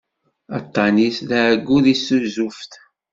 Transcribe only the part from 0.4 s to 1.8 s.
Aṭṭan-is d ɛeggu